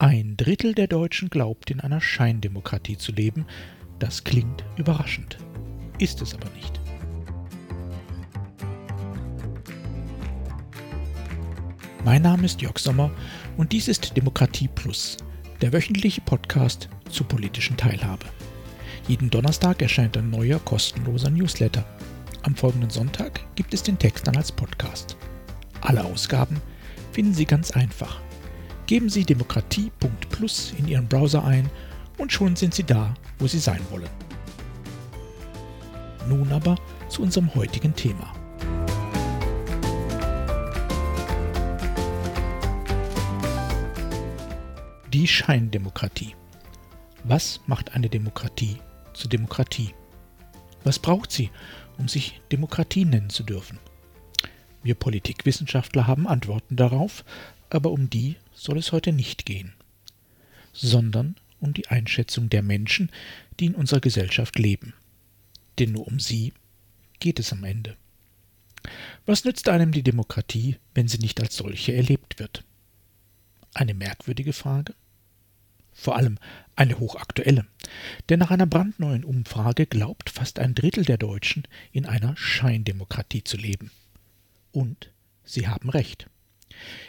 [0.00, 3.46] Ein Drittel der Deutschen glaubt, in einer Scheindemokratie zu leben.
[4.00, 5.38] Das klingt überraschend,
[6.00, 6.80] ist es aber nicht.
[12.04, 13.12] Mein Name ist Jörg Sommer
[13.56, 15.16] und dies ist Demokratie Plus,
[15.60, 18.26] der wöchentliche Podcast zur politischen Teilhabe.
[19.06, 21.84] Jeden Donnerstag erscheint ein neuer kostenloser Newsletter.
[22.42, 25.16] Am folgenden Sonntag gibt es den Text dann als Podcast.
[25.82, 26.60] Alle Ausgaben
[27.12, 28.20] finden Sie ganz einfach
[28.86, 31.70] Geben Sie demokratie.plus in Ihren Browser ein
[32.18, 34.10] und schon sind Sie da, wo Sie sein wollen.
[36.28, 36.76] Nun aber
[37.08, 38.32] zu unserem heutigen Thema.
[45.12, 46.34] Die Scheindemokratie.
[47.22, 48.76] Was macht eine Demokratie
[49.14, 49.94] zu Demokratie?
[50.82, 51.50] Was braucht sie,
[51.96, 53.78] um sich Demokratie nennen zu dürfen?
[54.82, 57.24] Wir Politikwissenschaftler haben Antworten darauf,
[57.74, 59.72] aber um die soll es heute nicht gehen,
[60.72, 63.10] sondern um die Einschätzung der Menschen,
[63.58, 64.94] die in unserer Gesellschaft leben.
[65.78, 66.52] Denn nur um sie
[67.20, 67.96] geht es am Ende.
[69.26, 72.64] Was nützt einem die Demokratie, wenn sie nicht als solche erlebt wird?
[73.72, 74.94] Eine merkwürdige Frage?
[75.92, 76.38] Vor allem
[76.76, 77.66] eine hochaktuelle.
[78.28, 83.56] Denn nach einer brandneuen Umfrage glaubt fast ein Drittel der Deutschen, in einer Scheindemokratie zu
[83.56, 83.90] leben.
[84.72, 85.10] Und
[85.44, 86.28] sie haben recht.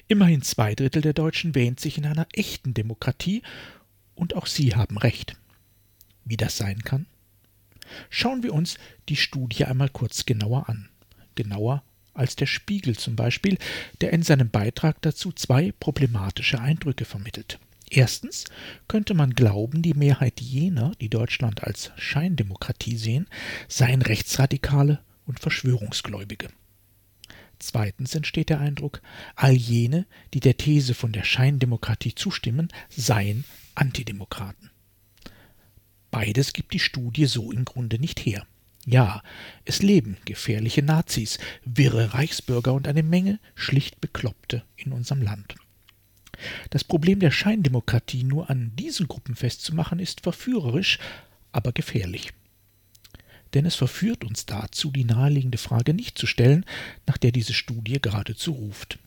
[0.07, 3.41] Immerhin zwei Drittel der Deutschen wähnt sich in einer echten Demokratie,
[4.15, 5.35] und auch sie haben recht.
[6.23, 7.05] Wie das sein kann?
[8.09, 8.77] Schauen wir uns
[9.09, 10.89] die Studie einmal kurz genauer an.
[11.35, 13.57] Genauer als der Spiegel zum Beispiel,
[14.01, 17.59] der in seinem Beitrag dazu zwei problematische Eindrücke vermittelt.
[17.89, 18.45] Erstens
[18.87, 23.27] könnte man glauben, die Mehrheit jener, die Deutschland als Scheindemokratie sehen,
[23.67, 26.47] seien Rechtsradikale und Verschwörungsgläubige.
[27.65, 29.01] Zweitens entsteht der Eindruck,
[29.35, 34.69] all jene, die der These von der Scheindemokratie zustimmen, seien Antidemokraten.
[36.11, 38.45] Beides gibt die Studie so im Grunde nicht her.
[38.85, 39.23] Ja,
[39.65, 45.55] es leben gefährliche Nazis, wirre Reichsbürger und eine Menge schlicht Bekloppte in unserem Land.
[46.69, 50.99] Das Problem der Scheindemokratie nur an diesen Gruppen festzumachen, ist verführerisch,
[51.51, 52.31] aber gefährlich
[53.55, 56.65] denn es verführt uns dazu, die naheliegende Frage nicht zu stellen,
[57.07, 58.99] nach der diese Studie geradezu ruft.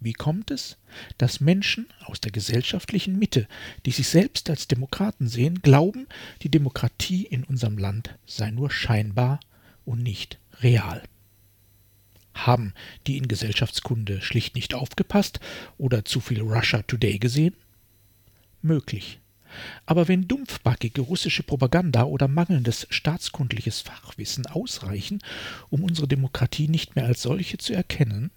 [0.00, 0.78] Wie kommt es,
[1.18, 3.46] dass Menschen aus der gesellschaftlichen Mitte,
[3.86, 6.08] die sich selbst als Demokraten sehen, glauben,
[6.42, 9.38] die Demokratie in unserem Land sei nur scheinbar
[9.84, 11.04] und nicht real?
[12.34, 12.72] Haben
[13.06, 15.38] die in Gesellschaftskunde schlicht nicht aufgepasst
[15.78, 17.54] oder zu viel Russia Today gesehen?
[18.60, 19.20] Möglich.
[19.86, 25.20] Aber wenn dumpfbackige russische Propaganda oder mangelndes staatskundliches Fachwissen ausreichen,
[25.70, 28.30] um unsere Demokratie nicht mehr als solche zu erkennen,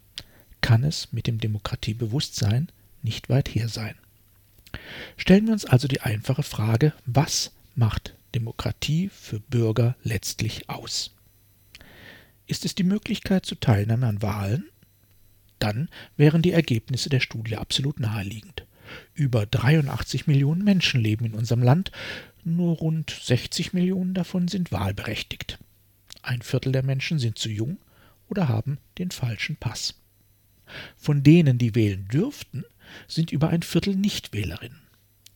[0.61, 2.69] kann es mit dem Demokratiebewusstsein
[3.03, 3.95] nicht weit her sein.
[5.17, 11.11] Stellen wir uns also die einfache Frage, was macht Demokratie für Bürger letztlich aus?
[12.47, 14.65] Ist es die Möglichkeit zur Teilnahme an Wahlen?
[15.59, 18.65] Dann wären die Ergebnisse der Studie absolut naheliegend.
[19.13, 21.91] Über 83 Millionen Menschen leben in unserem Land,
[22.43, 25.57] nur rund 60 Millionen davon sind wahlberechtigt.
[26.21, 27.77] Ein Viertel der Menschen sind zu jung
[28.27, 29.95] oder haben den falschen Pass.
[30.97, 32.63] Von denen, die wählen dürften,
[33.07, 34.81] sind über ein Viertel Nichtwählerinnen.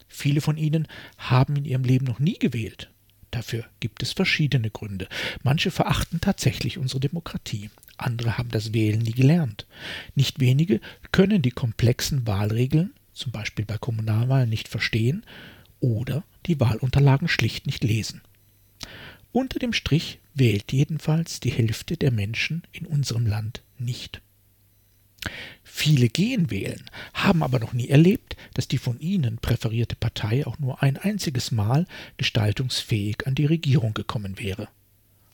[0.08, 2.90] Viele von ihnen haben in ihrem Leben noch nie gewählt.
[3.32, 5.08] Dafür gibt es verschiedene Gründe.
[5.44, 7.70] Manche verachten tatsächlich unsere Demokratie.
[7.98, 9.68] Andere haben das Wählen nie gelernt.
[10.16, 15.24] Nicht wenige können die komplexen Wahlregeln zum Beispiel bei Kommunalwahlen, nicht verstehen
[15.80, 18.22] oder die Wahlunterlagen schlicht nicht lesen.
[19.32, 24.22] Unter dem Strich wählt jedenfalls die Hälfte der Menschen in unserem Land nicht.
[25.64, 30.58] Viele gehen wählen, haben aber noch nie erlebt, dass die von ihnen präferierte Partei auch
[30.60, 31.86] nur ein einziges Mal
[32.18, 34.70] gestaltungsfähig an die Regierung gekommen wäre.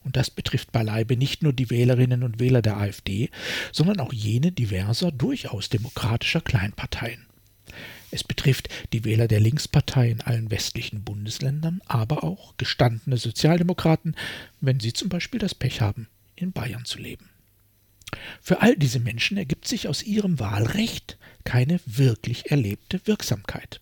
[0.03, 3.29] Und das betrifft beileibe nicht nur die Wählerinnen und Wähler der AfD,
[3.71, 7.25] sondern auch jene diverser, durchaus demokratischer Kleinparteien.
[8.15, 14.15] Es betrifft die Wähler der Linkspartei in allen westlichen Bundesländern, aber auch gestandene Sozialdemokraten,
[14.61, 16.07] wenn sie zum Beispiel das Pech haben,
[16.37, 17.29] in Bayern zu leben.
[18.39, 23.81] Für all diese Menschen ergibt sich aus ihrem Wahlrecht keine wirklich erlebte Wirksamkeit.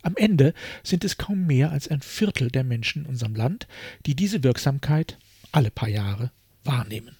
[0.00, 3.68] Am Ende sind es kaum mehr als ein Viertel der Menschen in unserem Land,
[4.06, 5.18] die diese Wirksamkeit
[5.52, 6.30] alle paar Jahre
[6.64, 7.18] wahrnehmen.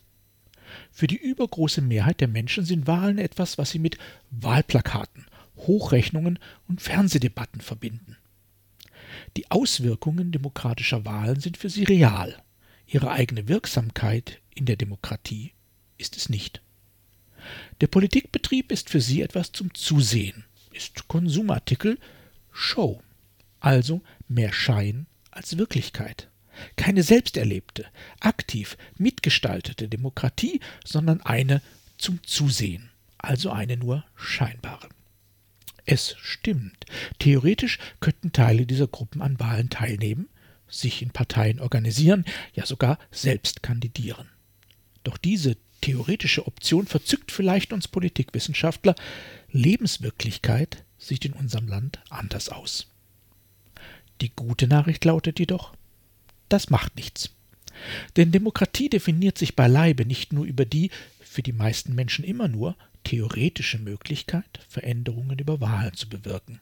[0.91, 3.99] Für die übergroße Mehrheit der Menschen sind Wahlen etwas, was sie mit
[4.31, 5.27] Wahlplakaten
[5.67, 8.17] Hochrechnungen und Fernsehdebatten verbinden.
[9.37, 12.43] Die Auswirkungen demokratischer Wahlen sind für sie real.
[12.87, 15.53] Ihre eigene Wirksamkeit in der Demokratie
[15.99, 16.63] ist es nicht.
[17.81, 21.99] Der Politikbetrieb ist für sie etwas zum Zusehen ist Konsumartikel
[22.53, 23.03] Show,
[23.61, 26.29] also mehr Schein als Wirklichkeit.
[26.77, 27.87] Keine selbsterlebte,
[28.21, 31.63] aktiv mitgestaltete Demokratie, sondern eine
[31.97, 34.89] zum Zusehen, also eine nur scheinbare.
[35.85, 36.87] Es stimmt,
[37.19, 40.29] theoretisch könnten Teile dieser Gruppen an Wahlen teilnehmen,
[40.69, 42.25] sich in Parteien organisieren,
[42.55, 44.29] ja sogar selbst kandidieren.
[45.03, 48.95] Doch diese theoretische Option verzückt vielleicht uns Politikwissenschaftler,
[49.51, 52.87] Lebenswirklichkeit sieht in unserem Land anders aus.
[54.21, 55.75] Die gute Nachricht lautet jedoch,
[56.49, 57.31] das macht nichts.
[58.17, 60.91] Denn Demokratie definiert sich beileibe nicht nur über die,
[61.31, 66.61] für die meisten Menschen immer nur, theoretische Möglichkeit, Veränderungen über Wahlen zu bewirken.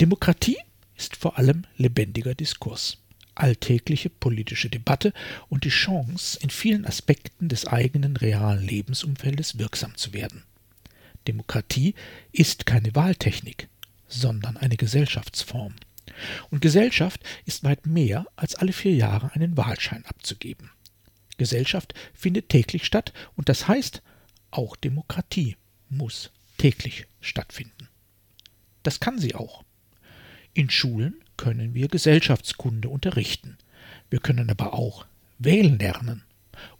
[0.00, 0.58] Demokratie
[0.96, 2.98] ist vor allem lebendiger Diskurs
[3.36, 5.12] alltägliche politische Debatte
[5.48, 10.42] und die Chance, in vielen Aspekten des eigenen realen Lebensumfeldes wirksam zu werden.
[11.28, 11.94] Demokratie
[12.32, 13.68] ist keine Wahltechnik,
[14.08, 15.74] sondern eine Gesellschaftsform.
[16.50, 20.70] Und Gesellschaft ist weit mehr, als alle vier Jahre einen Wahlschein abzugeben.
[21.36, 24.02] Gesellschaft findet täglich statt und das heißt,
[24.50, 25.56] auch Demokratie
[25.88, 27.88] muss täglich stattfinden.
[28.82, 29.64] Das kann sie auch.
[30.54, 33.58] In Schulen können wir Gesellschaftskunde unterrichten.
[34.08, 35.06] Wir können aber auch
[35.38, 36.22] wählen lernen.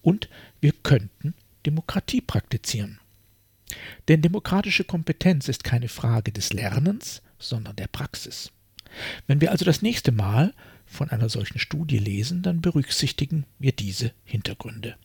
[0.01, 0.29] Und
[0.61, 1.35] wir könnten
[1.67, 3.01] Demokratie praktizieren.
[4.09, 8.53] Denn demokratische Kompetenz ist keine Frage des Lernens, sondern der Praxis.
[9.27, 10.55] Wenn wir also das nächste Mal
[10.87, 14.97] von einer solchen Studie lesen, dann berücksichtigen wir diese Hintergründe.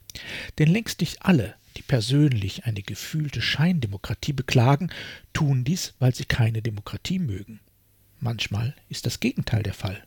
[0.59, 4.89] Denn längst nicht alle, die persönlich eine gefühlte Scheindemokratie beklagen,
[5.33, 7.59] tun dies, weil sie keine Demokratie mögen.
[8.19, 10.03] Manchmal ist das Gegenteil der Fall.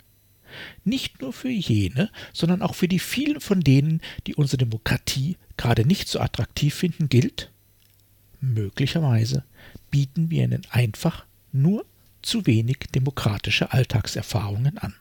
[0.84, 5.84] Nicht nur für jene, sondern auch für die vielen von denen, die unsere Demokratie gerade
[5.84, 7.50] nicht so attraktiv finden, gilt,
[8.40, 9.44] möglicherweise
[9.90, 11.84] bieten wir ihnen einfach nur
[12.24, 14.94] zu wenig demokratische Alltagserfahrungen an.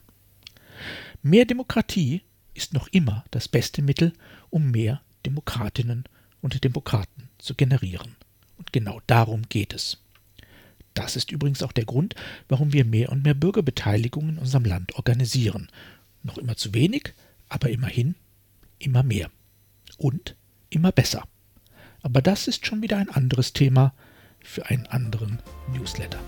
[1.22, 2.22] Mehr Demokratie
[2.52, 4.12] ist noch immer das beste Mittel,
[4.50, 6.04] um mehr Demokratinnen
[6.42, 8.16] und Demokraten zu generieren.
[8.58, 9.98] Und genau darum geht es.
[10.92, 12.14] Das ist übrigens auch der Grund,
[12.48, 15.68] warum wir mehr und mehr Bürgerbeteiligung in unserem Land organisieren.
[16.22, 17.14] Noch immer zu wenig,
[17.48, 18.14] aber immerhin
[18.78, 19.30] immer mehr.
[19.98, 20.36] Und
[20.70, 21.26] immer besser.
[22.02, 23.94] Aber das ist schon wieder ein anderes Thema
[24.40, 25.40] für einen anderen
[25.72, 26.20] Newsletter.